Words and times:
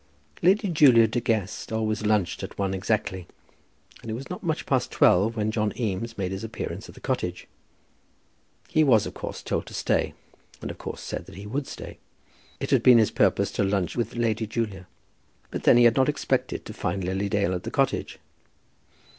Lady 0.41 0.67
Julia 0.67 1.05
De 1.07 1.19
Guest 1.21 1.71
always 1.71 2.03
lunched 2.03 2.41
at 2.41 2.57
one 2.57 2.73
exactly, 2.73 3.27
and 4.01 4.09
it 4.09 4.15
was 4.15 4.31
not 4.31 4.41
much 4.41 4.65
past 4.65 4.89
twelve 4.89 5.37
when 5.37 5.51
John 5.51 5.71
Eames 5.79 6.17
made 6.17 6.31
his 6.31 6.43
appearance 6.43 6.89
at 6.89 6.95
the 6.95 6.99
cottage. 7.01 7.47
He 8.67 8.83
was 8.83 9.05
of 9.05 9.13
course 9.13 9.43
told 9.43 9.67
to 9.67 9.75
stay, 9.75 10.15
and 10.59 10.71
of 10.71 10.79
course 10.79 11.01
said 11.01 11.27
that 11.27 11.35
he 11.35 11.45
would 11.45 11.67
stay. 11.67 11.99
It 12.59 12.71
had 12.71 12.81
been 12.81 12.97
his 12.97 13.11
purpose 13.11 13.51
to 13.51 13.63
lunch 13.63 13.95
with 13.95 14.15
Lady 14.15 14.47
Julia; 14.47 14.87
but 15.51 15.65
then 15.65 15.77
he 15.77 15.83
had 15.83 15.97
not 15.97 16.09
expected 16.09 16.65
to 16.65 16.73
find 16.73 17.03
Lily 17.03 17.29
Dale 17.29 17.53
at 17.53 17.61
the 17.61 17.69
cottage. 17.69 18.17